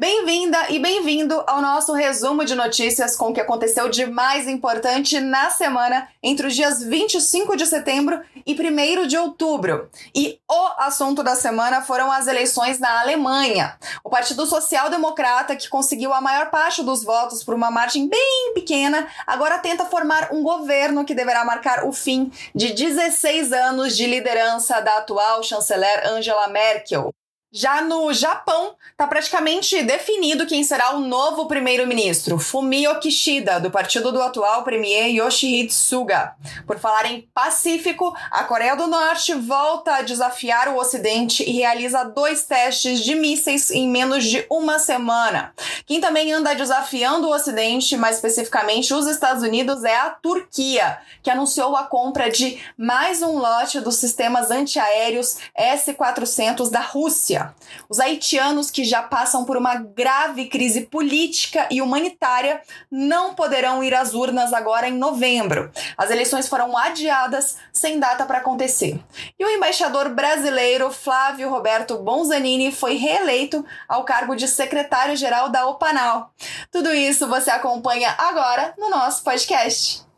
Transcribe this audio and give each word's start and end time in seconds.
Bem-vinda 0.00 0.70
e 0.70 0.78
bem-vindo 0.78 1.44
ao 1.46 1.60
nosso 1.60 1.92
resumo 1.92 2.42
de 2.42 2.54
notícias 2.54 3.14
com 3.14 3.28
o 3.28 3.34
que 3.34 3.40
aconteceu 3.42 3.86
de 3.86 4.06
mais 4.06 4.48
importante 4.48 5.20
na 5.20 5.50
semana 5.50 6.08
entre 6.22 6.46
os 6.46 6.54
dias 6.54 6.82
25 6.82 7.54
de 7.54 7.66
setembro 7.66 8.18
e 8.46 8.54
1 8.54 9.06
de 9.06 9.18
outubro. 9.18 9.90
E 10.14 10.40
o 10.50 10.66
assunto 10.78 11.22
da 11.22 11.36
semana 11.36 11.82
foram 11.82 12.10
as 12.10 12.26
eleições 12.26 12.78
na 12.78 13.02
Alemanha. 13.02 13.76
O 14.02 14.08
Partido 14.08 14.46
Social 14.46 14.88
Democrata, 14.88 15.54
que 15.54 15.68
conseguiu 15.68 16.14
a 16.14 16.20
maior 16.22 16.48
parte 16.48 16.82
dos 16.82 17.04
votos 17.04 17.44
por 17.44 17.54
uma 17.54 17.70
margem 17.70 18.08
bem 18.08 18.54
pequena, 18.54 19.06
agora 19.26 19.58
tenta 19.58 19.84
formar 19.84 20.30
um 20.32 20.42
governo 20.42 21.04
que 21.04 21.14
deverá 21.14 21.44
marcar 21.44 21.84
o 21.84 21.92
fim 21.92 22.32
de 22.54 22.72
16 22.72 23.52
anos 23.52 23.94
de 23.94 24.06
liderança 24.06 24.80
da 24.80 24.96
atual 24.96 25.42
chanceler 25.42 26.08
Angela 26.08 26.48
Merkel. 26.48 27.12
Já 27.52 27.82
no 27.82 28.12
Japão, 28.12 28.76
está 28.92 29.08
praticamente 29.08 29.82
definido 29.82 30.46
quem 30.46 30.62
será 30.62 30.94
o 30.94 31.00
novo 31.00 31.48
primeiro-ministro, 31.48 32.38
Fumio 32.38 33.00
Kishida, 33.00 33.58
do 33.58 33.72
partido 33.72 34.12
do 34.12 34.22
atual 34.22 34.62
premier 34.62 35.08
Yoshihide 35.08 35.74
Suga. 35.74 36.36
Por 36.64 36.78
falar 36.78 37.06
em 37.06 37.28
Pacífico, 37.34 38.14
a 38.30 38.44
Coreia 38.44 38.76
do 38.76 38.86
Norte 38.86 39.34
volta 39.34 39.96
a 39.96 40.02
desafiar 40.02 40.68
o 40.68 40.76
Ocidente 40.76 41.42
e 41.42 41.50
realiza 41.50 42.04
dois 42.04 42.44
testes 42.44 43.00
de 43.00 43.16
mísseis 43.16 43.68
em 43.72 43.88
menos 43.88 44.24
de 44.26 44.46
uma 44.48 44.78
semana. 44.78 45.52
Quem 45.84 46.00
também 46.00 46.32
anda 46.32 46.54
desafiando 46.54 47.26
o 47.26 47.34
Ocidente, 47.34 47.96
mais 47.96 48.14
especificamente 48.14 48.94
os 48.94 49.08
Estados 49.08 49.42
Unidos, 49.42 49.82
é 49.82 49.96
a 49.96 50.10
Turquia, 50.10 50.98
que 51.20 51.30
anunciou 51.30 51.74
a 51.74 51.82
compra 51.82 52.30
de 52.30 52.60
mais 52.78 53.22
um 53.22 53.38
lote 53.38 53.80
dos 53.80 53.96
sistemas 53.96 54.52
antiaéreos 54.52 55.38
S-400 55.56 56.70
da 56.70 56.80
Rússia. 56.80 57.39
Os 57.88 57.98
haitianos 57.98 58.70
que 58.70 58.84
já 58.84 59.02
passam 59.02 59.44
por 59.44 59.56
uma 59.56 59.76
grave 59.76 60.46
crise 60.46 60.82
política 60.82 61.66
e 61.70 61.80
humanitária 61.80 62.60
não 62.90 63.34
poderão 63.34 63.82
ir 63.82 63.94
às 63.94 64.14
urnas 64.14 64.52
agora 64.52 64.88
em 64.88 64.96
novembro. 64.96 65.70
As 65.96 66.10
eleições 66.10 66.48
foram 66.48 66.76
adiadas 66.76 67.56
sem 67.72 67.98
data 67.98 68.24
para 68.24 68.38
acontecer. 68.38 69.00
E 69.38 69.44
o 69.44 69.48
embaixador 69.48 70.08
brasileiro 70.10 70.90
Flávio 70.90 71.50
Roberto 71.50 71.98
Bonzanini 71.98 72.72
foi 72.72 72.96
reeleito 72.96 73.64
ao 73.88 74.04
cargo 74.04 74.34
de 74.34 74.46
secretário-geral 74.46 75.48
da 75.48 75.66
OPANAL. 75.66 76.32
Tudo 76.70 76.92
isso 76.92 77.28
você 77.28 77.50
acompanha 77.50 78.14
agora 78.18 78.74
no 78.78 78.90
nosso 78.90 79.22
podcast. 79.22 80.09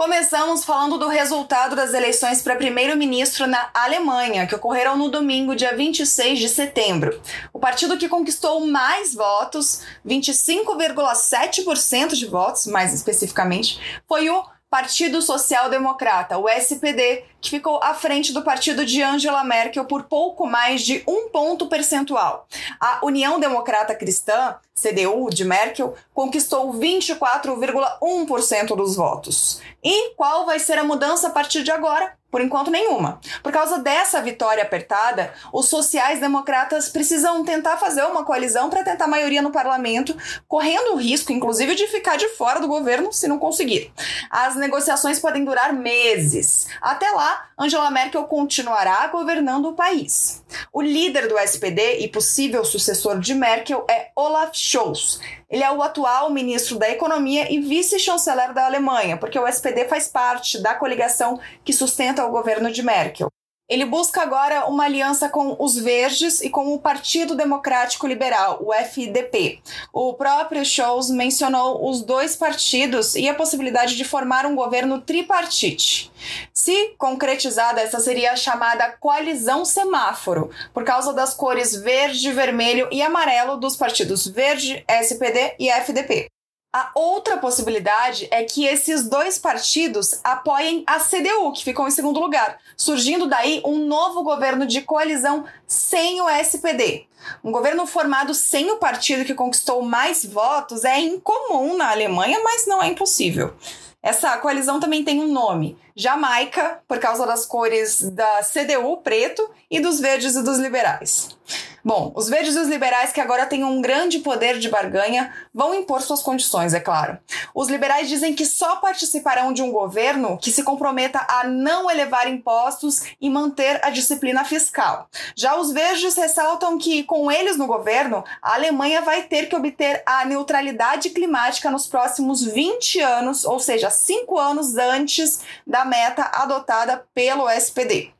Começamos 0.00 0.64
falando 0.64 0.96
do 0.96 1.08
resultado 1.08 1.76
das 1.76 1.92
eleições 1.92 2.40
para 2.40 2.56
primeiro-ministro 2.56 3.46
na 3.46 3.68
Alemanha, 3.74 4.46
que 4.46 4.54
ocorreram 4.54 4.96
no 4.96 5.10
domingo, 5.10 5.54
dia 5.54 5.76
26 5.76 6.38
de 6.38 6.48
setembro. 6.48 7.20
O 7.52 7.58
partido 7.58 7.98
que 7.98 8.08
conquistou 8.08 8.66
mais 8.66 9.14
votos, 9.14 9.82
25,7% 10.06 12.14
de 12.14 12.24
votos, 12.24 12.66
mais 12.66 12.94
especificamente, 12.94 13.78
foi 14.08 14.30
o 14.30 14.42
Partido 14.70 15.20
Social 15.20 15.68
Democrata, 15.68 16.38
o 16.38 16.48
SPD, 16.48 17.24
que 17.40 17.50
ficou 17.50 17.82
à 17.82 17.92
frente 17.92 18.32
do 18.32 18.44
partido 18.44 18.86
de 18.86 19.02
Angela 19.02 19.42
Merkel 19.42 19.84
por 19.84 20.04
pouco 20.04 20.46
mais 20.46 20.82
de 20.82 21.02
um 21.08 21.28
ponto 21.28 21.66
percentual. 21.66 22.46
A 22.78 23.04
União 23.04 23.40
Democrata 23.40 23.96
Cristã, 23.96 24.54
CDU, 24.72 25.28
de 25.28 25.44
Merkel, 25.44 25.96
conquistou 26.14 26.72
24,1% 26.72 28.76
dos 28.76 28.94
votos. 28.94 29.60
E 29.82 30.14
qual 30.14 30.46
vai 30.46 30.60
ser 30.60 30.78
a 30.78 30.84
mudança 30.84 31.26
a 31.26 31.30
partir 31.30 31.64
de 31.64 31.72
agora? 31.72 32.16
Por 32.30 32.40
enquanto, 32.40 32.70
nenhuma. 32.70 33.20
Por 33.42 33.52
causa 33.52 33.78
dessa 33.78 34.22
vitória 34.22 34.62
apertada, 34.62 35.32
os 35.52 35.68
sociais-democratas 35.68 36.88
precisam 36.88 37.44
tentar 37.44 37.76
fazer 37.76 38.04
uma 38.04 38.24
coalizão 38.24 38.70
para 38.70 38.84
tentar 38.84 39.06
maioria 39.06 39.42
no 39.42 39.50
parlamento, 39.50 40.16
correndo 40.46 40.92
o 40.92 40.96
risco, 40.96 41.32
inclusive, 41.32 41.74
de 41.74 41.88
ficar 41.88 42.16
de 42.16 42.28
fora 42.28 42.60
do 42.60 42.68
governo 42.68 43.12
se 43.12 43.26
não 43.26 43.38
conseguir. 43.38 43.92
As 44.30 44.54
negociações 44.54 45.18
podem 45.18 45.44
durar 45.44 45.72
meses. 45.72 46.68
Até 46.80 47.10
lá, 47.10 47.48
Angela 47.58 47.90
Merkel 47.90 48.24
continuará 48.24 49.06
governando 49.08 49.66
o 49.66 49.74
país. 49.74 50.44
O 50.72 50.80
líder 50.80 51.28
do 51.28 51.38
SPD 51.38 51.98
e 51.98 52.08
possível 52.08 52.64
sucessor 52.64 53.18
de 53.18 53.34
Merkel 53.34 53.84
é 53.90 54.10
Olaf 54.14 54.54
Scholz. 54.54 55.20
Ele 55.50 55.64
é 55.64 55.70
o 55.70 55.82
atual 55.82 56.30
ministro 56.30 56.78
da 56.78 56.88
Economia 56.88 57.52
e 57.52 57.60
vice-chanceler 57.60 58.54
da 58.54 58.66
Alemanha, 58.66 59.16
porque 59.16 59.38
o 59.38 59.48
SPD 59.48 59.84
faz 59.88 60.06
parte 60.06 60.62
da 60.62 60.74
coligação 60.74 61.40
que 61.64 61.72
sustenta 61.72 62.19
o 62.24 62.30
governo 62.30 62.70
de 62.70 62.82
Merkel. 62.82 63.30
Ele 63.70 63.84
busca 63.84 64.20
agora 64.20 64.66
uma 64.66 64.82
aliança 64.82 65.28
com 65.28 65.54
os 65.56 65.76
Verdes 65.76 66.40
e 66.40 66.50
com 66.50 66.74
o 66.74 66.80
Partido 66.80 67.36
Democrático 67.36 68.04
Liberal, 68.04 68.58
o 68.60 68.74
FDP. 68.74 69.60
O 69.92 70.12
próprio 70.14 70.64
Scholz 70.64 71.08
mencionou 71.08 71.88
os 71.88 72.02
dois 72.02 72.34
partidos 72.34 73.14
e 73.14 73.28
a 73.28 73.34
possibilidade 73.34 73.96
de 73.96 74.04
formar 74.04 74.44
um 74.44 74.56
governo 74.56 75.00
tripartite. 75.00 76.10
Se 76.52 76.96
concretizada, 76.98 77.80
essa 77.80 78.00
seria 78.00 78.32
a 78.32 78.36
chamada 78.36 78.90
coalizão 78.98 79.64
semáforo, 79.64 80.50
por 80.74 80.82
causa 80.82 81.12
das 81.12 81.32
cores 81.32 81.72
verde, 81.72 82.32
vermelho 82.32 82.88
e 82.90 83.00
amarelo 83.00 83.56
dos 83.56 83.76
partidos 83.76 84.26
Verde, 84.26 84.84
SPD 84.88 85.54
e 85.60 85.70
FDP. 85.70 86.28
A 86.72 86.92
outra 86.94 87.36
possibilidade 87.36 88.28
é 88.30 88.44
que 88.44 88.64
esses 88.64 89.08
dois 89.08 89.36
partidos 89.36 90.20
apoiem 90.22 90.84
a 90.86 91.00
CDU, 91.00 91.50
que 91.52 91.64
ficou 91.64 91.88
em 91.88 91.90
segundo 91.90 92.20
lugar, 92.20 92.60
surgindo 92.76 93.26
daí 93.26 93.60
um 93.64 93.86
novo 93.86 94.22
governo 94.22 94.64
de 94.64 94.80
coalizão 94.80 95.44
sem 95.66 96.20
o 96.20 96.30
SPD. 96.30 97.08
Um 97.42 97.50
governo 97.50 97.88
formado 97.88 98.32
sem 98.34 98.70
o 98.70 98.76
partido 98.76 99.24
que 99.24 99.34
conquistou 99.34 99.82
mais 99.82 100.24
votos 100.24 100.84
é 100.84 101.00
incomum 101.00 101.76
na 101.76 101.90
Alemanha, 101.90 102.38
mas 102.44 102.68
não 102.68 102.80
é 102.80 102.86
impossível. 102.86 103.52
Essa 104.00 104.38
coalizão 104.38 104.78
também 104.78 105.02
tem 105.02 105.18
um 105.18 105.32
nome: 105.32 105.76
Jamaica, 105.94 106.80
por 106.86 106.98
causa 106.98 107.26
das 107.26 107.46
cores 107.46 108.02
da 108.10 108.40
CDU, 108.42 108.98
preto, 108.98 109.48
e 109.70 109.80
dos 109.80 110.00
verdes 110.00 110.34
e 110.34 110.42
dos 110.42 110.58
liberais. 110.58 111.36
Bom, 111.82 112.12
os 112.14 112.28
verdes 112.28 112.56
e 112.56 112.58
os 112.58 112.68
liberais, 112.68 113.10
que 113.10 113.20
agora 113.20 113.46
têm 113.46 113.64
um 113.64 113.80
grande 113.80 114.18
poder 114.18 114.58
de 114.58 114.68
barganha, 114.68 115.32
vão 115.52 115.74
impor 115.74 116.02
suas 116.02 116.22
condições, 116.22 116.74
é 116.74 116.80
claro. 116.80 117.18
Os 117.54 117.68
liberais 117.68 118.08
dizem 118.08 118.34
que 118.34 118.44
só 118.44 118.76
participarão 118.76 119.50
de 119.50 119.62
um 119.62 119.72
governo 119.72 120.36
que 120.36 120.52
se 120.52 120.62
comprometa 120.62 121.24
a 121.26 121.44
não 121.44 121.90
elevar 121.90 122.28
impostos 122.28 123.02
e 123.18 123.30
manter 123.30 123.80
a 123.82 123.88
disciplina 123.88 124.44
fiscal. 124.44 125.08
Já 125.34 125.56
os 125.56 125.72
verdes 125.72 126.14
ressaltam 126.16 126.76
que, 126.76 127.02
com 127.04 127.32
eles 127.32 127.56
no 127.56 127.66
governo, 127.66 128.22
a 128.42 128.54
Alemanha 128.54 129.00
vai 129.00 129.22
ter 129.22 129.48
que 129.48 129.56
obter 129.56 130.02
a 130.04 130.26
neutralidade 130.26 131.08
climática 131.10 131.70
nos 131.70 131.86
próximos 131.86 132.44
20 132.44 133.00
anos, 133.00 133.44
ou 133.46 133.58
seja, 133.58 133.88
cinco 133.88 134.38
anos 134.38 134.76
antes 134.76 135.40
da 135.66 135.79
meta 135.84 136.30
adotada 136.34 137.06
pelo 137.14 137.48
SPD. 137.48 138.12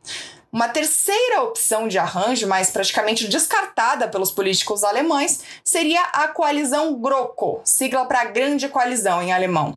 Uma 0.52 0.68
terceira 0.68 1.42
opção 1.42 1.86
de 1.86 1.96
arranjo, 1.96 2.48
mas 2.48 2.70
praticamente 2.70 3.28
descartada 3.28 4.08
pelos 4.08 4.32
políticos 4.32 4.82
alemães, 4.82 5.40
seria 5.64 6.02
a 6.02 6.26
coalizão 6.26 6.94
GroKo, 7.00 7.60
sigla 7.64 8.04
para 8.04 8.24
Grande 8.24 8.68
Coalizão 8.68 9.22
em 9.22 9.32
alemão. 9.32 9.74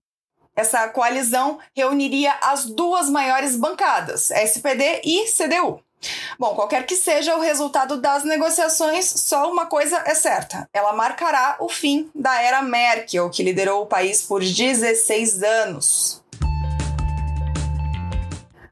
Essa 0.56 0.88
coalizão 0.88 1.60
reuniria 1.76 2.34
as 2.42 2.66
duas 2.66 3.08
maiores 3.10 3.56
bancadas, 3.56 4.32
SPD 4.32 5.02
e 5.04 5.26
CDU. 5.26 5.80
Bom, 6.38 6.56
qualquer 6.56 6.86
que 6.86 6.96
seja 6.96 7.36
o 7.36 7.40
resultado 7.40 7.98
das 8.02 8.24
negociações, 8.24 9.06
só 9.06 9.52
uma 9.52 9.68
coisa 9.68 10.04
é 10.06 10.14
certa: 10.16 10.68
ela 10.74 10.94
marcará 10.94 11.58
o 11.60 11.70
fim 11.70 12.10
da 12.14 12.42
era 12.42 12.62
Merkel, 12.62 13.30
que 13.30 13.44
liderou 13.44 13.84
o 13.84 13.88
país 13.88 14.22
por 14.22 14.42
16 14.42 15.44
anos. 15.44 16.23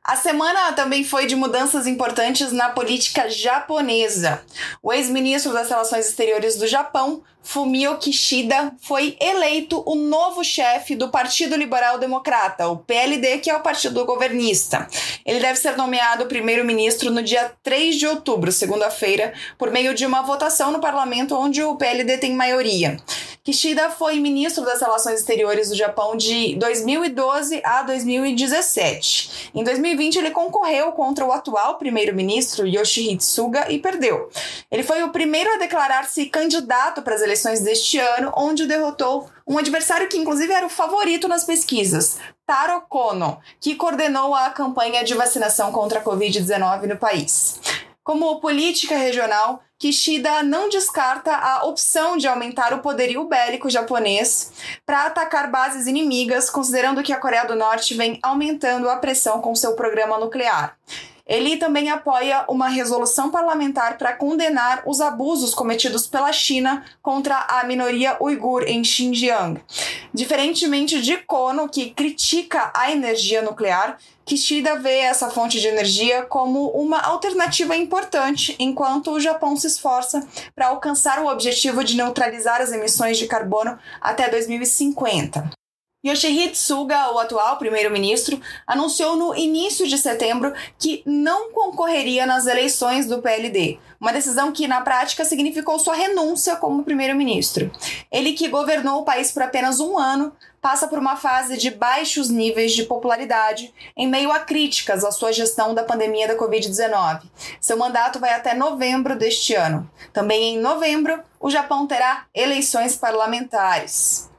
A 0.04 0.16
semana 0.16 0.74
também 0.74 1.04
foi 1.04 1.28
de 1.28 1.36
mudanças 1.36 1.86
importantes 1.86 2.52
na 2.52 2.70
política 2.70 3.30
japonesa. 3.30 4.42
O 4.82 4.92
ex-ministro 4.92 5.54
das 5.54 5.70
Relações 5.70 6.08
Exteriores 6.08 6.56
do 6.58 6.66
Japão, 6.66 7.22
Fumio 7.44 7.98
Kishida, 7.98 8.74
foi 8.80 9.18
eleito 9.20 9.84
o 9.86 9.96
novo 9.96 10.44
chefe 10.44 10.96
do 10.96 11.10
Partido 11.10 11.56
Liberal 11.56 11.98
Democrata, 11.98 12.68
o 12.68 12.78
PLD, 12.78 13.40
que 13.40 13.50
é 13.50 13.56
o 13.56 13.62
partido 13.62 14.06
governista. 14.06 14.88
Ele 15.26 15.40
deve 15.40 15.58
ser 15.58 15.76
nomeado 15.76 16.28
primeiro-ministro 16.28 17.12
no 17.12 17.22
dia 17.22 17.52
3 17.64 17.96
de 17.96 18.08
outubro, 18.08 18.52
segunda-feira, 18.52 19.34
por 19.58 19.72
meio 19.72 19.94
de 19.94 20.06
uma 20.06 20.22
votação 20.22 20.72
no 20.72 20.80
parlamento 20.80 21.36
onde 21.36 21.64
o 21.64 21.76
PLD 21.76 22.18
tem 22.18 22.36
maioria. 22.36 22.98
Kishida 23.44 23.90
foi 23.90 24.20
ministro 24.20 24.64
das 24.64 24.80
Relações 24.80 25.20
Exteriores 25.20 25.70
do 25.70 25.76
Japão 25.76 26.16
de 26.16 26.56
2012 26.58 27.60
a 27.66 27.82
2017. 27.82 29.50
Em 29.56 29.64
2020, 29.64 30.18
ele 30.18 30.30
concorreu 30.30 30.92
contra 30.92 31.26
o 31.26 31.32
atual 31.32 31.80
primeiro-ministro 31.80 32.68
Yoshihide 32.68 33.26
Suga 33.26 33.66
e 33.68 33.80
perdeu. 33.80 34.30
Ele 34.70 34.84
foi 34.84 35.02
o 35.02 35.10
primeiro 35.10 35.56
a 35.56 35.58
declarar-se 35.58 36.28
candidato 36.28 37.02
para 37.02 37.16
as 37.16 37.22
eleições 37.32 37.62
deste 37.62 37.98
ano, 37.98 38.32
onde 38.36 38.68
derrotou 38.68 39.30
um 39.48 39.58
adversário 39.58 40.10
que, 40.10 40.18
inclusive, 40.18 40.52
era 40.52 40.66
o 40.66 40.70
favorito 40.70 41.28
nas 41.28 41.46
pesquisas, 41.46 42.18
Taro 42.46 42.82
Kono, 42.90 43.40
que 43.60 43.76
coordenou 43.76 44.36
a 44.36 44.50
campanha 44.50 45.04
de 45.04 45.14
vacinação 45.14 45.72
contra 45.72 46.00
a 46.00 46.04
Covid-19 46.04 46.88
no 46.88 46.98
país. 46.98 47.60
Como 48.04 48.42
política 48.42 48.98
regional, 48.98 49.64
Kishida 49.80 50.44
não 50.44 50.68
descarta 50.68 51.34
a 51.34 51.64
opção 51.64 52.18
de 52.18 52.28
aumentar 52.28 52.74
o 52.74 52.80
poderio 52.80 53.24
bélico 53.24 53.70
japonês 53.70 54.52
para 54.86 55.06
atacar 55.06 55.50
bases 55.50 55.88
inimigas, 55.88 56.50
considerando 56.50 57.02
que 57.02 57.14
a 57.14 57.20
Coreia 57.20 57.46
do 57.46 57.56
Norte 57.56 57.94
vem 57.94 58.20
aumentando 58.22 58.90
a 58.90 58.98
pressão 58.98 59.40
com 59.40 59.56
seu 59.56 59.74
programa 59.74 60.20
nuclear. 60.20 60.78
Ele 61.32 61.56
também 61.56 61.90
apoia 61.90 62.44
uma 62.50 62.68
resolução 62.68 63.32
parlamentar 63.32 63.98
para 63.98 64.12
condenar 64.12 64.84
os 64.86 65.00
abusos 65.00 65.56
cometidos 65.56 66.06
pela 66.06 66.34
China 66.34 66.84
contra 67.02 67.38
a 67.48 67.64
minoria 67.64 68.18
uigur 68.20 68.64
em 68.68 68.84
Xinjiang. 68.84 69.62
Diferentemente 70.14 71.02
de 71.02 71.16
Kono, 71.20 71.70
que 71.70 71.92
critica 71.92 72.70
a 72.76 72.92
energia 72.92 73.42
nuclear, 73.42 73.98
Kishida 74.26 74.78
vê 74.78 74.98
essa 74.98 75.30
fonte 75.30 75.58
de 75.62 75.68
energia 75.68 76.24
como 76.24 76.68
uma 76.72 77.00
alternativa 77.00 77.78
importante, 77.78 78.54
enquanto 78.60 79.12
o 79.12 79.20
Japão 79.20 79.56
se 79.56 79.68
esforça 79.68 80.28
para 80.54 80.68
alcançar 80.68 81.20
o 81.20 81.28
objetivo 81.28 81.82
de 81.82 81.96
neutralizar 81.96 82.60
as 82.60 82.74
emissões 82.74 83.18
de 83.18 83.26
carbono 83.26 83.80
até 84.02 84.30
2050. 84.30 85.61
Yoshihide 86.04 86.58
Suga, 86.58 87.12
o 87.12 87.20
atual 87.20 87.58
primeiro-ministro, 87.58 88.42
anunciou 88.66 89.16
no 89.16 89.36
início 89.36 89.88
de 89.88 90.00
setembro 90.00 90.52
que 90.80 91.04
não 91.06 91.52
concorreria 91.52 92.26
nas 92.26 92.48
eleições 92.48 93.06
do 93.06 93.22
PLD, 93.22 93.78
uma 94.00 94.12
decisão 94.12 94.52
que 94.52 94.68
na 94.68 94.82
prática 94.82 95.24
significou 95.24 95.78
sua 95.78 95.94
renúncia 95.94 96.56
como 96.56 96.84
primeiro-ministro. 96.84 97.70
Ele 98.12 98.34
que 98.34 98.48
governou 98.48 99.02
o 99.02 99.06
país 99.06 99.32
por 99.32 99.44
apenas 99.44 99.80
um 99.80 99.96
ano, 99.96 100.34
passa 100.60 100.88
por 100.88 100.98
uma 100.98 101.18
fase 101.18 101.56
de 101.56 101.70
baixos 101.70 102.30
níveis 102.30 102.74
de 102.74 102.86
popularidade 102.86 103.72
em 103.96 104.08
meio 104.08 104.32
a 104.32 104.40
críticas 104.40 105.04
à 105.04 105.12
sua 105.12 105.32
gestão 105.32 105.76
da 105.76 105.84
pandemia 105.84 106.28
da 106.28 106.36
Covid-19. 106.36 107.22
Seu 107.60 107.78
mandato 107.78 108.20
vai 108.20 108.34
até 108.34 108.56
novembro 108.56 109.16
deste 109.16 109.54
ano. 109.54 109.88
Também 110.12 110.56
em 110.56 110.60
novembro, 110.60 111.24
o 111.40 111.52
Japão 111.52 111.86
terá 111.86 112.26
eleições 112.34 112.96
parlamentares. 112.96 114.31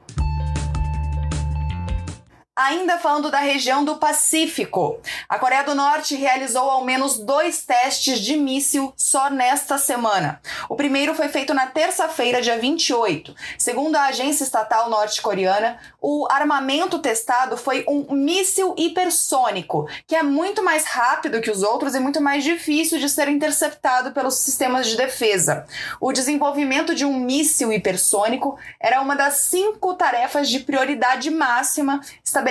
Ainda 2.55 2.99
falando 2.99 3.31
da 3.31 3.39
região 3.39 3.83
do 3.83 3.95
Pacífico, 3.95 4.99
a 5.27 5.39
Coreia 5.39 5.63
do 5.63 5.73
Norte 5.73 6.15
realizou 6.15 6.69
ao 6.69 6.85
menos 6.85 7.17
dois 7.17 7.65
testes 7.65 8.19
de 8.19 8.37
míssil 8.37 8.93
só 8.95 9.27
nesta 9.31 9.79
semana. 9.79 10.39
O 10.69 10.75
primeiro 10.75 11.15
foi 11.15 11.29
feito 11.29 11.51
na 11.51 11.65
terça-feira, 11.65 12.43
dia 12.43 12.59
28. 12.59 13.35
Segundo 13.57 13.95
a 13.95 14.03
agência 14.03 14.43
estatal 14.43 14.87
norte-coreana, 14.87 15.79
o 15.99 16.27
armamento 16.29 16.99
testado 16.99 17.57
foi 17.57 17.85
um 17.87 18.13
míssil 18.13 18.75
hipersônico, 18.77 19.89
que 20.05 20.15
é 20.15 20.21
muito 20.21 20.63
mais 20.63 20.85
rápido 20.85 21.41
que 21.41 21.49
os 21.49 21.63
outros 21.63 21.95
e 21.95 21.99
muito 21.99 22.21
mais 22.21 22.43
difícil 22.43 22.99
de 22.99 23.09
ser 23.09 23.29
interceptado 23.29 24.11
pelos 24.11 24.35
sistemas 24.35 24.85
de 24.85 24.95
defesa. 24.95 25.65
O 25.99 26.13
desenvolvimento 26.13 26.93
de 26.93 27.03
um 27.03 27.19
míssil 27.19 27.73
hipersônico 27.73 28.59
era 28.79 29.01
uma 29.01 29.15
das 29.15 29.37
cinco 29.37 29.95
tarefas 29.95 30.47
de 30.47 30.59
prioridade 30.59 31.31
máxima 31.31 31.99
estabelecidas 32.23 32.42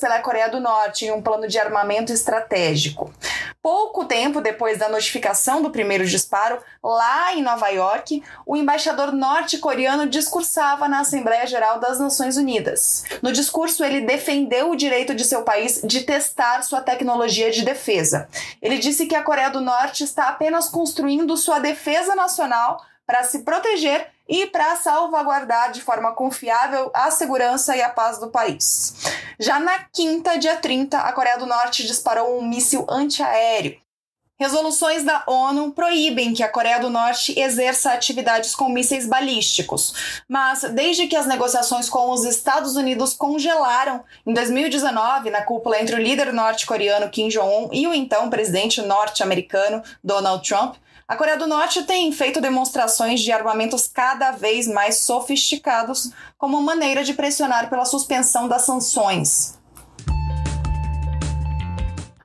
pela 0.00 0.20
Coreia 0.20 0.48
do 0.48 0.60
Norte 0.60 1.06
em 1.06 1.12
um 1.12 1.22
plano 1.22 1.46
de 1.46 1.58
armamento 1.58 2.12
estratégico. 2.12 3.12
Pouco 3.62 4.04
tempo 4.04 4.40
depois 4.40 4.78
da 4.78 4.88
notificação 4.88 5.62
do 5.62 5.70
primeiro 5.70 6.04
disparo, 6.04 6.58
lá 6.82 7.34
em 7.34 7.42
Nova 7.42 7.68
York, 7.68 8.22
o 8.44 8.56
embaixador 8.56 9.12
norte-coreano 9.12 10.06
discursava 10.06 10.86
na 10.86 11.00
Assembleia 11.00 11.46
Geral 11.46 11.80
das 11.80 11.98
Nações 11.98 12.36
Unidas. 12.36 13.04
No 13.22 13.32
discurso, 13.32 13.82
ele 13.82 14.02
defendeu 14.02 14.70
o 14.70 14.76
direito 14.76 15.14
de 15.14 15.24
seu 15.24 15.42
país 15.42 15.80
de 15.82 16.02
testar 16.02 16.62
sua 16.62 16.82
tecnologia 16.82 17.50
de 17.50 17.64
defesa. 17.64 18.28
Ele 18.60 18.78
disse 18.78 19.06
que 19.06 19.14
a 19.14 19.22
Coreia 19.22 19.50
do 19.50 19.60
Norte 19.60 20.04
está 20.04 20.28
apenas 20.28 20.68
construindo 20.68 21.36
sua 21.36 21.58
defesa 21.58 22.14
nacional 22.14 22.84
para 23.06 23.22
se 23.22 23.40
proteger 23.40 24.13
e 24.28 24.46
para 24.46 24.76
salvaguardar 24.76 25.72
de 25.72 25.80
forma 25.80 26.12
confiável 26.12 26.90
a 26.94 27.10
segurança 27.10 27.76
e 27.76 27.82
a 27.82 27.88
paz 27.88 28.18
do 28.18 28.28
país. 28.28 28.94
Já 29.38 29.60
na 29.60 29.78
quinta, 29.92 30.38
dia 30.38 30.56
30, 30.56 30.98
a 30.98 31.12
Coreia 31.12 31.38
do 31.38 31.46
Norte 31.46 31.86
disparou 31.86 32.38
um 32.38 32.42
míssil 32.42 32.86
antiaéreo. 32.88 33.83
Resoluções 34.36 35.04
da 35.04 35.22
ONU 35.28 35.70
proíbem 35.70 36.34
que 36.34 36.42
a 36.42 36.48
Coreia 36.48 36.80
do 36.80 36.90
Norte 36.90 37.38
exerça 37.38 37.92
atividades 37.92 38.52
com 38.52 38.68
mísseis 38.68 39.06
balísticos, 39.06 40.22
mas 40.28 40.62
desde 40.72 41.06
que 41.06 41.14
as 41.14 41.24
negociações 41.24 41.88
com 41.88 42.10
os 42.10 42.24
Estados 42.24 42.74
Unidos 42.74 43.14
congelaram 43.14 44.02
em 44.26 44.34
2019 44.34 45.30
na 45.30 45.42
cúpula 45.42 45.80
entre 45.80 45.94
o 45.94 46.00
líder 46.00 46.32
norte-coreano 46.32 47.08
Kim 47.10 47.28
Jong-un 47.28 47.68
e 47.72 47.86
o 47.86 47.94
então 47.94 48.28
presidente 48.28 48.82
norte-americano 48.82 49.84
Donald 50.02 50.46
Trump, 50.46 50.74
a 51.06 51.14
Coreia 51.14 51.36
do 51.36 51.46
Norte 51.46 51.84
tem 51.84 52.10
feito 52.10 52.40
demonstrações 52.40 53.20
de 53.20 53.30
armamentos 53.30 53.86
cada 53.86 54.32
vez 54.32 54.66
mais 54.66 54.96
sofisticados 54.96 56.10
como 56.36 56.60
maneira 56.60 57.04
de 57.04 57.14
pressionar 57.14 57.70
pela 57.70 57.84
suspensão 57.84 58.48
das 58.48 58.62
sanções. 58.62 59.62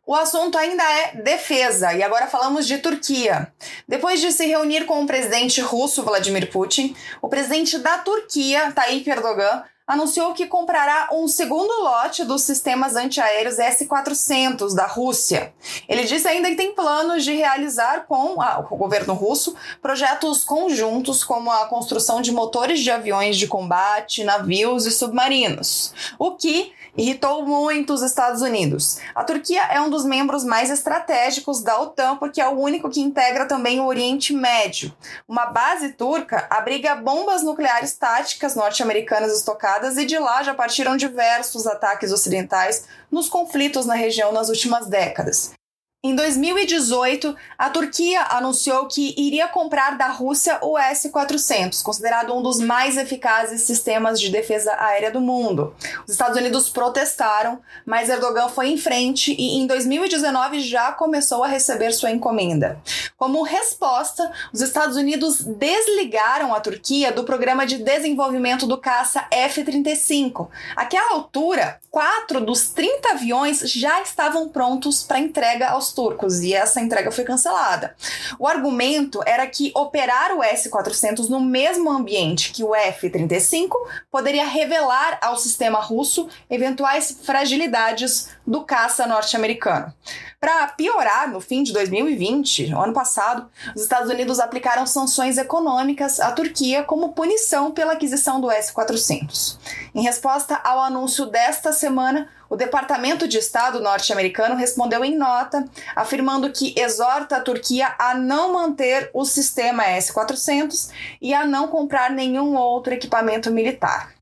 O 0.09 0.15
assunto 0.15 0.57
ainda 0.57 0.83
é 0.83 1.17
defesa, 1.17 1.93
e 1.93 2.01
agora 2.01 2.25
falamos 2.25 2.65
de 2.65 2.79
Turquia. 2.79 3.53
Depois 3.87 4.19
de 4.19 4.31
se 4.31 4.43
reunir 4.47 4.85
com 4.85 5.03
o 5.03 5.05
presidente 5.05 5.61
russo 5.61 6.01
Vladimir 6.01 6.49
Putin, 6.49 6.95
o 7.21 7.29
presidente 7.29 7.77
da 7.77 7.99
Turquia, 7.99 8.71
Tayyip 8.71 9.07
Erdogan, 9.07 9.63
anunciou 9.89 10.35
que 10.35 10.45
comprará 10.45 11.09
um 11.11 11.27
segundo 11.27 11.71
lote 11.81 12.23
dos 12.23 12.43
sistemas 12.43 12.95
antiaéreos 12.95 13.57
S-400 13.57 14.75
da 14.75 14.85
Rússia. 14.85 15.51
Ele 15.87 16.03
disse 16.03 16.27
ainda 16.27 16.47
que 16.47 16.55
tem 16.55 16.75
planos 16.75 17.23
de 17.23 17.33
realizar 17.33 18.05
com 18.05 18.39
a, 18.39 18.59
o 18.59 18.77
governo 18.77 19.15
russo 19.15 19.55
projetos 19.81 20.43
conjuntos 20.43 21.23
como 21.23 21.51
a 21.51 21.65
construção 21.65 22.21
de 22.21 22.31
motores 22.31 22.81
de 22.81 22.91
aviões 22.91 23.35
de 23.35 23.47
combate, 23.47 24.23
navios 24.23 24.85
e 24.85 24.91
submarinos, 24.91 25.91
o 26.19 26.35
que 26.35 26.71
irritou 26.95 27.45
muito 27.45 27.93
os 27.93 28.03
Estados 28.03 28.41
Unidos. 28.41 28.99
A 29.15 29.23
Turquia 29.23 29.63
é 29.71 29.81
um 29.81 29.89
dos 29.89 30.05
membros 30.05 30.43
mais 30.43 30.69
estratégicos 30.69 31.63
da 31.63 31.79
OTAN 31.79 32.17
porque 32.17 32.41
é 32.41 32.47
o 32.47 32.59
único 32.59 32.89
que 32.89 33.01
integra 33.01 33.47
também 33.47 33.79
o 33.79 33.85
Oriente 33.85 34.33
Médio. 34.33 34.93
Uma 35.27 35.47
base 35.47 35.93
turca 35.93 36.45
abriga 36.49 36.95
bombas 36.95 37.41
nucleares 37.41 37.93
táticas 37.93 38.55
norte-americanas 38.55 39.35
estocadas 39.35 39.78
e 39.97 40.05
de 40.05 40.17
lá 40.17 40.43
já 40.43 40.53
partiram 40.53 40.97
diversos 40.97 41.65
ataques 41.67 42.11
ocidentais 42.11 42.85
nos 43.11 43.29
conflitos 43.29 43.85
na 43.85 43.95
região 43.95 44.31
nas 44.31 44.49
últimas 44.49 44.87
décadas. 44.87 45.58
Em 46.01 46.15
2018, 46.15 47.35
a 47.57 47.69
Turquia 47.69 48.21
anunciou 48.29 48.87
que 48.87 49.13
iria 49.17 49.49
comprar 49.49 49.97
da 49.97 50.07
Rússia 50.07 50.57
o 50.61 50.77
S-400, 50.77 51.83
considerado 51.83 52.33
um 52.33 52.41
dos 52.41 52.61
mais 52.61 52.95
eficazes 52.95 53.63
sistemas 53.63 54.17
de 54.17 54.29
defesa 54.29 54.73
aérea 54.79 55.11
do 55.11 55.19
mundo. 55.19 55.75
Os 56.07 56.13
Estados 56.13 56.37
Unidos 56.37 56.69
protestaram, 56.69 57.59
mas 57.85 58.07
Erdogan 58.07 58.47
foi 58.47 58.69
em 58.69 58.77
frente 58.77 59.35
e 59.37 59.57
em 59.57 59.67
2019 59.67 60.61
já 60.61 60.93
começou 60.93 61.43
a 61.43 61.49
receber 61.49 61.91
sua 61.91 62.11
encomenda. 62.11 62.81
Como 63.17 63.43
resposta, 63.43 64.31
os 64.53 64.61
Estados 64.61 64.95
Unidos 64.95 65.41
desligaram 65.41 66.55
a 66.55 66.61
Turquia 66.61 67.11
do 67.11 67.25
programa 67.25 67.65
de 67.65 67.77
desenvolvimento 67.77 68.65
do 68.65 68.77
caça 68.77 69.27
F-35. 69.29 70.47
Àquela 70.77 71.15
altura, 71.15 71.77
quatro 71.91 72.39
dos 72.39 72.69
30 72.69 73.09
aviões 73.09 73.59
já 73.69 74.01
estavam 74.01 74.47
prontos 74.47 75.03
para 75.03 75.19
entrega 75.19 75.67
aos 75.71 75.88
turcos 75.91 76.41
e 76.41 76.53
essa 76.53 76.81
entrega 76.81 77.11
foi 77.11 77.23
cancelada. 77.23 77.95
O 78.37 78.47
argumento 78.47 79.21
era 79.25 79.45
que 79.47 79.71
operar 79.75 80.35
o 80.35 80.43
S-400 80.43 81.29
no 81.29 81.39
mesmo 81.39 81.91
ambiente 81.91 82.51
que 82.51 82.63
o 82.63 82.75
F-35 82.75 83.71
poderia 84.11 84.45
revelar 84.45 85.19
ao 85.21 85.37
sistema 85.37 85.79
russo 85.79 86.27
eventuais 86.49 87.19
fragilidades 87.23 88.29
do 88.45 88.63
caça 88.63 89.05
norte-americano. 89.05 89.93
Para 90.39 90.67
piorar, 90.67 91.29
no 91.29 91.41
fim 91.41 91.63
de 91.63 91.73
2020, 91.73 92.69
no 92.69 92.81
ano 92.81 92.93
passado, 92.93 93.49
os 93.75 93.81
Estados 93.81 94.09
Unidos 94.09 94.39
aplicaram 94.39 94.85
sanções 94.85 95.37
econômicas 95.37 96.19
à 96.21 96.31
Turquia 96.31 96.81
como 96.83 97.11
punição 97.11 97.71
pela 97.71 97.93
aquisição 97.93 98.39
do 98.39 98.49
S-400. 98.49 99.57
Em 99.93 100.01
resposta 100.01 100.55
ao 100.63 100.79
anúncio 100.79 101.25
desta 101.25 101.71
semana, 101.71 102.29
o 102.49 102.55
Departamento 102.55 103.27
de 103.27 103.37
Estado 103.37 103.79
norte-americano 103.79 104.55
respondeu 104.55 105.03
em 105.03 105.17
nota, 105.17 105.65
afirmando 105.95 106.51
que 106.51 106.73
exorta 106.77 107.37
a 107.37 107.41
Turquia 107.41 107.93
a 107.97 108.13
não 108.13 108.53
manter 108.53 109.09
o 109.13 109.25
sistema 109.25 109.83
S-400 109.85 110.91
e 111.21 111.33
a 111.33 111.45
não 111.45 111.67
comprar 111.67 112.11
nenhum 112.11 112.55
outro 112.55 112.93
equipamento 112.93 113.51
militar. 113.51 114.13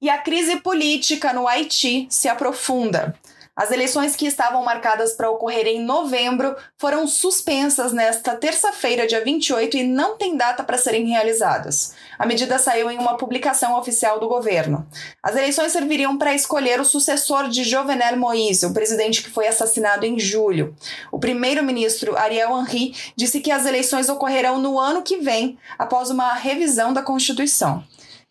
E 0.00 0.10
a 0.10 0.18
crise 0.18 0.56
política 0.56 1.32
no 1.32 1.48
Haiti 1.48 2.06
se 2.10 2.28
aprofunda. 2.28 3.14
As 3.56 3.70
eleições 3.70 4.16
que 4.16 4.26
estavam 4.26 4.64
marcadas 4.64 5.12
para 5.12 5.30
ocorrer 5.30 5.68
em 5.68 5.80
novembro 5.80 6.56
foram 6.76 7.06
suspensas 7.06 7.92
nesta 7.92 8.34
terça-feira, 8.34 9.06
dia 9.06 9.22
28, 9.22 9.76
e 9.76 9.84
não 9.84 10.16
tem 10.16 10.36
data 10.36 10.64
para 10.64 10.76
serem 10.76 11.06
realizadas. 11.06 11.94
A 12.18 12.26
medida 12.26 12.58
saiu 12.58 12.90
em 12.90 12.98
uma 12.98 13.16
publicação 13.16 13.78
oficial 13.78 14.18
do 14.18 14.26
governo. 14.26 14.84
As 15.22 15.36
eleições 15.36 15.70
serviriam 15.70 16.18
para 16.18 16.34
escolher 16.34 16.80
o 16.80 16.84
sucessor 16.84 17.48
de 17.48 17.62
Jovenel 17.62 18.16
Moïse, 18.16 18.66
o 18.66 18.74
presidente 18.74 19.22
que 19.22 19.30
foi 19.30 19.46
assassinado 19.46 20.04
em 20.04 20.18
julho. 20.18 20.74
O 21.12 21.20
primeiro-ministro 21.20 22.16
Ariel 22.16 22.58
Henry 22.58 22.92
disse 23.14 23.40
que 23.40 23.52
as 23.52 23.66
eleições 23.66 24.08
ocorrerão 24.08 24.58
no 24.58 24.80
ano 24.80 25.00
que 25.00 25.18
vem, 25.18 25.56
após 25.78 26.10
uma 26.10 26.34
revisão 26.34 26.92
da 26.92 27.02
Constituição. 27.02 27.84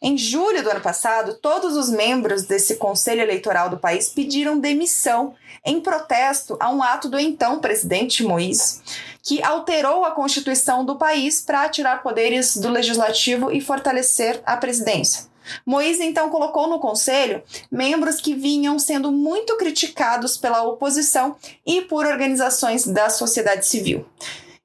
Em 0.06 0.18
julho 0.18 0.62
do 0.62 0.70
ano 0.70 0.82
passado, 0.82 1.36
todos 1.36 1.78
os 1.78 1.90
membros 1.90 2.44
desse 2.44 2.76
conselho 2.76 3.22
eleitoral 3.22 3.70
do 3.70 3.78
país 3.78 4.10
pediram 4.10 4.60
demissão 4.60 5.34
em 5.66 5.80
protesto 5.80 6.58
a 6.60 6.70
um 6.70 6.84
ato 6.84 7.08
do 7.08 7.18
então 7.18 7.60
presidente 7.60 8.22
Moïse, 8.22 8.82
que 9.22 9.42
alterou 9.42 10.04
a 10.04 10.12
constituição 10.12 10.84
do 10.84 10.98
país 10.98 11.40
para 11.40 11.70
tirar 11.70 12.04
poderes 12.04 12.58
do 12.58 12.68
legislativo 12.68 13.50
e 13.50 13.62
fortalecer 13.62 14.42
a 14.46 14.58
presidência. 14.58 15.32
Moïse 15.66 16.04
então 16.04 16.30
colocou 16.30 16.68
no 16.68 16.80
conselho 16.80 17.42
membros 17.72 18.20
que 18.20 18.36
vinham 18.36 18.78
sendo 18.78 19.10
muito 19.10 19.56
criticados 19.56 20.36
pela 20.36 20.64
oposição 20.64 21.38
e 21.66 21.82
por 21.82 22.06
organizações 22.06 22.86
da 22.86 23.10
sociedade 23.10 23.66
civil. 23.66 24.06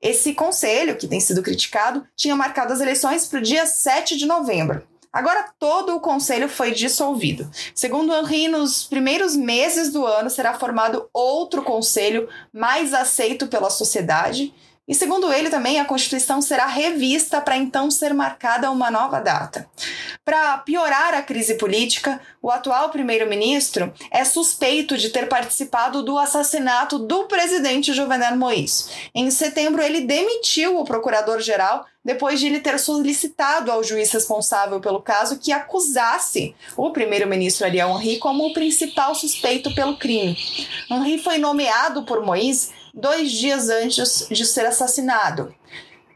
Esse 0.03 0.35
conselho, 0.35 0.97
que 0.97 1.07
tem 1.07 1.21
sido 1.21 1.45
criticado, 1.45 2.05
tinha 2.17 2.35
marcado 2.35 2.73
as 2.73 2.81
eleições 2.81 3.25
para 3.25 3.39
o 3.39 3.43
dia 3.43 3.67
7 3.67 4.17
de 4.17 4.27
novembro. 4.27 4.83
Agora 5.19 5.53
todo 5.59 5.97
o 5.97 6.01
conselho 6.01 6.49
foi 6.49 6.71
dissolvido. 6.71 7.51
Segundo 7.75 8.15
Henri, 8.15 8.47
nos 8.47 8.85
primeiros 8.85 9.35
meses 9.35 9.93
do 9.93 10.07
ano 10.07 10.31
será 10.31 10.55
formado 10.55 11.09
outro 11.13 11.65
conselho 11.65 12.29
mais 12.53 12.95
aceito 12.95 13.49
pela 13.49 13.69
sociedade. 13.69 14.55
E 14.89 14.95
segundo 14.95 15.31
ele 15.31 15.51
também, 15.51 15.79
a 15.79 15.85
Constituição 15.85 16.41
será 16.41 16.67
revista 16.67 17.43
para 17.43 17.59
então 17.59 17.91
ser 17.91 18.15
marcada 18.15 18.71
uma 18.71 18.91
nova 18.91 19.21
data. 19.21 19.69
Para 20.25 20.57
piorar 20.59 21.13
a 21.13 21.23
crise 21.23 21.57
política, 21.57 22.19
o 22.41 22.51
atual 22.51 22.89
primeiro-ministro 22.89 23.93
é 24.11 24.25
suspeito 24.25 24.97
de 24.97 25.11
ter 25.11 25.29
participado 25.29 26.03
do 26.03 26.19
assassinato 26.19 26.99
do 26.99 27.25
presidente 27.25 27.93
Jovenel 27.93 28.37
Moïse. 28.37 28.91
Em 29.15 29.31
setembro, 29.31 29.83
ele 29.83 30.01
demitiu 30.01 30.79
o 30.79 30.85
procurador-geral 30.85 31.85
depois 32.03 32.41
de 32.41 32.47
ele 32.47 32.61
ter 32.61 32.79
solicitado 32.79 33.71
ao 33.71 33.85
juiz 33.85 34.11
responsável 34.11 34.81
pelo 34.81 35.03
caso 35.03 35.39
que 35.39 35.53
acusasse 35.53 36.55
o 36.75 36.91
primeiro-ministro 36.91 37.67
Ariel 37.67 37.91
Henry 37.91 38.17
como 38.17 38.47
o 38.47 38.55
principal 38.55 39.15
suspeito 39.15 39.75
pelo 39.75 39.99
crime. 39.99 40.35
Henry 40.91 41.19
foi 41.19 41.37
nomeado 41.37 42.05
por 42.05 42.25
Moïse 42.25 42.71
dois 42.95 43.31
dias 43.31 43.69
antes 43.69 44.27
de 44.31 44.45
ser 44.45 44.67
assassinado. 44.67 45.55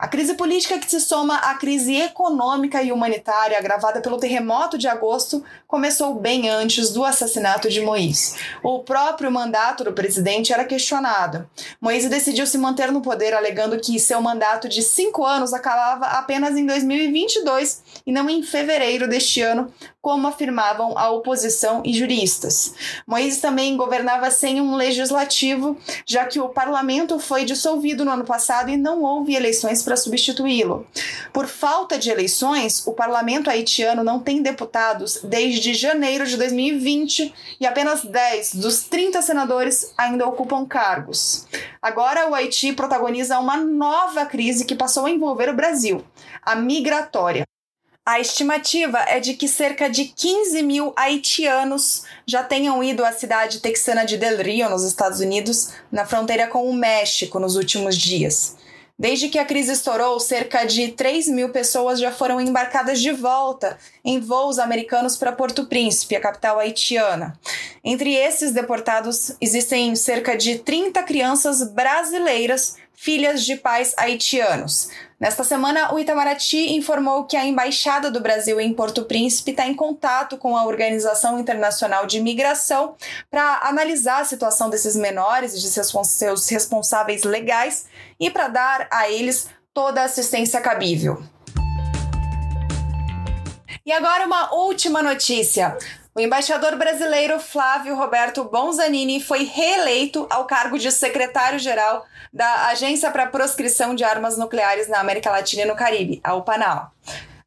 A 0.02 0.08
crise 0.08 0.34
política 0.34 0.80
que 0.80 0.90
se 0.90 1.00
soma 1.00 1.36
à 1.36 1.54
crise 1.54 1.94
econômica 1.94 2.82
e 2.82 2.90
humanitária 2.90 3.56
agravada 3.56 4.00
pelo 4.00 4.18
terremoto 4.18 4.76
de 4.76 4.88
agosto 4.88 5.44
começou 5.68 6.16
bem 6.16 6.50
antes 6.50 6.90
do 6.90 7.04
assassinato 7.04 7.70
de 7.70 7.80
Moïse. 7.80 8.36
O 8.64 8.80
próprio 8.80 9.30
mandato 9.30 9.84
do 9.84 9.92
presidente 9.92 10.52
era 10.52 10.64
questionado. 10.64 11.48
Moïse 11.80 12.08
decidiu 12.08 12.48
se 12.48 12.58
manter 12.58 12.90
no 12.90 13.00
poder 13.00 13.32
alegando 13.32 13.78
que 13.78 13.96
seu 14.00 14.20
mandato 14.20 14.68
de 14.68 14.82
cinco 14.82 15.24
anos 15.24 15.54
acabava 15.54 16.06
apenas 16.06 16.56
em 16.56 16.66
2022 16.66 18.02
e 18.04 18.10
não 18.10 18.28
em 18.28 18.42
fevereiro 18.42 19.06
deste 19.06 19.40
ano, 19.40 19.72
como 20.02 20.26
afirmavam 20.26 20.98
a 20.98 21.08
oposição 21.10 21.80
e 21.84 21.92
juristas. 21.94 22.74
Moïse 23.06 23.40
também 23.40 23.76
governava 23.76 24.32
sem 24.32 24.60
um 24.60 24.74
legislativo, 24.74 25.78
já 26.04 26.24
que 26.24 26.40
o 26.40 26.48
parlamento 26.48 27.20
foi 27.20 27.44
dissolvido 27.44 28.04
no 28.04 28.10
ano 28.10 28.24
passado 28.24 28.68
e 28.68 28.76
não 28.76 29.02
houve 29.02 29.36
eleições 29.36 29.80
para 29.80 29.96
substituí-lo. 29.96 30.84
Por 31.32 31.46
falta 31.46 31.96
de 31.96 32.10
eleições, 32.10 32.84
o 32.84 32.92
parlamento 32.92 33.48
haitiano 33.48 34.02
não 34.02 34.18
tem 34.18 34.42
deputados 34.42 35.20
desde 35.22 35.72
janeiro 35.72 36.26
de 36.26 36.36
2020 36.36 37.32
e 37.60 37.66
apenas 37.66 38.04
10 38.04 38.56
dos 38.56 38.82
30 38.82 39.22
senadores 39.22 39.94
ainda 39.96 40.26
ocupam 40.26 40.66
cargos. 40.66 41.46
Agora, 41.80 42.28
o 42.28 42.34
Haiti 42.34 42.72
protagoniza 42.72 43.38
uma 43.38 43.56
nova 43.56 44.26
crise 44.26 44.64
que 44.64 44.74
passou 44.74 45.06
a 45.06 45.10
envolver 45.10 45.48
o 45.48 45.54
Brasil, 45.54 46.04
a 46.44 46.56
migratória. 46.56 47.46
A 48.04 48.18
estimativa 48.18 48.98
é 49.06 49.20
de 49.20 49.34
que 49.34 49.46
cerca 49.46 49.88
de 49.88 50.06
15 50.06 50.60
mil 50.64 50.92
haitianos 50.96 52.02
já 52.26 52.42
tenham 52.42 52.82
ido 52.82 53.04
à 53.04 53.12
cidade 53.12 53.60
texana 53.60 54.04
de 54.04 54.16
Del 54.16 54.42
Rio, 54.42 54.68
nos 54.68 54.82
Estados 54.82 55.20
Unidos, 55.20 55.70
na 55.90 56.04
fronteira 56.04 56.48
com 56.48 56.68
o 56.68 56.74
México, 56.74 57.38
nos 57.38 57.54
últimos 57.54 57.96
dias. 57.96 58.56
Desde 58.98 59.28
que 59.28 59.38
a 59.38 59.44
crise 59.44 59.70
estourou, 59.70 60.18
cerca 60.18 60.64
de 60.64 60.88
3 60.88 61.28
mil 61.28 61.50
pessoas 61.50 62.00
já 62.00 62.10
foram 62.10 62.40
embarcadas 62.40 63.00
de 63.00 63.12
volta 63.12 63.78
em 64.04 64.18
voos 64.18 64.58
americanos 64.58 65.16
para 65.16 65.30
Porto 65.30 65.66
Príncipe, 65.66 66.16
a 66.16 66.20
capital 66.20 66.58
haitiana. 66.58 67.38
Entre 67.84 68.14
esses 68.14 68.50
deportados, 68.50 69.36
existem 69.40 69.94
cerca 69.94 70.36
de 70.36 70.58
30 70.58 71.00
crianças 71.04 71.62
brasileiras 71.70 72.76
filhas 73.02 73.44
de 73.44 73.56
pais 73.56 73.94
haitianos. 73.96 74.88
Nesta 75.22 75.44
semana, 75.44 75.94
o 75.94 76.00
Itamaraty 76.00 76.72
informou 76.74 77.22
que 77.22 77.36
a 77.36 77.46
Embaixada 77.46 78.10
do 78.10 78.18
Brasil 78.18 78.60
em 78.60 78.74
Porto 78.74 79.04
Príncipe 79.04 79.52
está 79.52 79.64
em 79.64 79.72
contato 79.72 80.36
com 80.36 80.56
a 80.56 80.64
Organização 80.66 81.38
Internacional 81.38 82.06
de 82.06 82.20
Migração 82.20 82.96
para 83.30 83.60
analisar 83.62 84.22
a 84.22 84.24
situação 84.24 84.68
desses 84.68 84.96
menores 84.96 85.54
e 85.54 85.60
de 85.60 85.68
seus 85.68 86.48
responsáveis 86.48 87.22
legais 87.22 87.86
e 88.18 88.30
para 88.30 88.48
dar 88.48 88.88
a 88.90 89.08
eles 89.08 89.48
toda 89.72 90.02
a 90.02 90.06
assistência 90.06 90.60
cabível. 90.60 91.22
E 93.86 93.92
agora 93.92 94.26
uma 94.26 94.52
última 94.52 95.04
notícia. 95.04 95.78
O 96.14 96.20
embaixador 96.20 96.76
brasileiro 96.76 97.40
Flávio 97.40 97.96
Roberto 97.96 98.44
Bonzanini 98.44 99.18
foi 99.18 99.44
reeleito 99.44 100.26
ao 100.28 100.44
cargo 100.44 100.78
de 100.78 100.92
secretário-geral 100.92 102.04
da 102.30 102.66
Agência 102.66 103.10
para 103.10 103.28
Proscrição 103.28 103.94
de 103.94 104.04
Armas 104.04 104.36
Nucleares 104.36 104.88
na 104.88 105.00
América 105.00 105.30
Latina 105.30 105.62
e 105.62 105.64
no 105.64 105.74
Caribe, 105.74 106.20
a 106.22 106.34
UPANAL. 106.34 106.92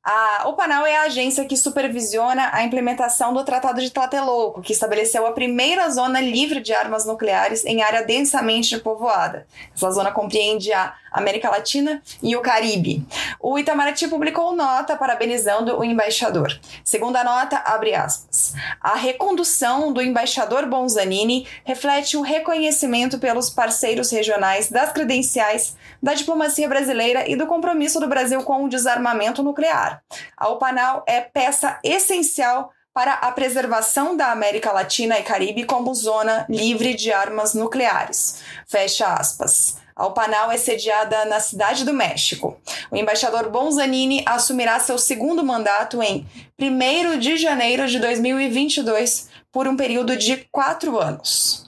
A 0.03 0.48
OPANAL 0.48 0.86
é 0.86 0.98
a 0.98 1.03
agência 1.03 1.45
que 1.45 1.57
supervisiona 1.57 2.50
a 2.53 2.63
implementação 2.63 3.34
do 3.34 3.43
Tratado 3.43 3.81
de 3.81 3.91
Tlatelolco, 3.91 4.62
que 4.62 4.74
estabeleceu 4.74 5.25
a 5.25 5.31
primeira 5.31 5.89
zona 5.89 6.19
livre 6.19 6.60
de 6.60 6.74
armas 6.74 7.05
nucleares 7.05 7.65
em 7.65 7.84
área 7.84 8.03
densamente 8.03 8.79
povoada. 8.79 9.48
Essa 9.75 9.91
zona 9.91 10.12
compreende 10.12 10.72
a 10.74 10.93
América 11.15 11.50
Latina 11.50 12.01
e 12.22 12.36
o 12.36 12.41
Caribe. 12.41 13.05
O 13.39 13.57
Itamaraty 13.57 14.07
publicou 14.07 14.55
nota 14.55 14.95
parabenizando 14.95 15.77
o 15.77 15.84
embaixador. 15.84 16.60
Segundo 16.84 17.15
a 17.15 17.24
nota, 17.24 17.57
abre 17.65 17.95
aspas, 17.95 18.53
a 18.81 18.95
recondução 18.95 19.91
do 19.91 20.01
embaixador 20.01 20.65
Bonzanini 20.65 21.48
reflete 21.63 22.17
o 22.17 22.22
reconhecimento 22.22 23.17
pelos 23.17 23.50
parceiros 23.50 24.12
regionais 24.12 24.69
das 24.69 24.91
credenciais 24.91 25.75
da 26.01 26.13
diplomacia 26.13 26.67
brasileira 26.67 27.29
e 27.29 27.36
do 27.36 27.48
compromisso 27.48 28.00
do 28.00 28.07
Brasil 28.07 28.43
com 28.43 28.65
o 28.65 28.69
desarmamento 28.69 29.41
nuclear. 29.41 30.03
A 30.38 30.50
OPANAL 30.50 31.03
é 31.07 31.22
peça 31.22 31.79
essencial 31.84 32.72
para 32.96 33.12
a 33.16 33.30
preservação 33.30 34.16
da 34.16 34.32
América 34.32 34.72
Latina 34.72 35.20
e 35.20 35.24
Caribe 35.24 35.66
como 35.66 35.94
zona 35.94 36.46
livre 36.48 36.94
de 36.94 37.12
armas 37.12 37.54
nucleares. 37.54 38.38
Fecha 38.66 39.06
aspas. 39.08 39.75
A 39.94 40.08
Upanal 40.08 40.50
é 40.50 40.58
sediada 40.58 41.25
na 41.25 41.42
Cidade 41.42 41.84
do 41.84 41.94
México. 41.94 42.58
O 42.90 42.96
embaixador 42.96 43.50
Bonzanini 43.50 44.24
assumirá 44.25 44.80
seu 44.80 44.98
segundo 44.98 45.44
mandato 45.44 46.02
em 46.02 46.25
1 46.58 47.20
de 47.20 47.36
janeiro 47.36 47.86
de 47.86 48.00
2022 48.00 49.28
por 49.52 49.68
um 49.68 49.75
período 49.75 50.16
de 50.16 50.48
quatro 50.50 50.98
anos. 50.98 51.66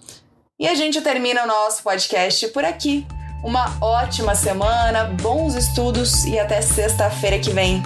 E 0.57 0.65
a 0.65 0.75
gente 0.75 1.01
termina 1.01 1.43
o 1.43 1.48
nosso 1.48 1.84
podcast 1.84 2.48
por 2.50 2.63
aqui. 2.63 3.05
Uma 3.43 3.77
ótima 3.81 4.34
semana, 4.34 5.03
bons 5.22 5.55
estudos 5.55 6.24
e 6.24 6.39
até 6.39 6.62
sexta-feira 6.62 7.38
que 7.38 7.50
vem. 7.50 7.84